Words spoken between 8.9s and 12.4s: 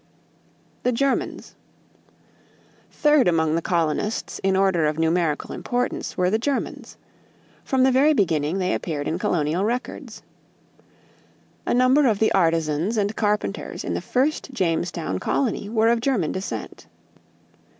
in colonial records. A number of the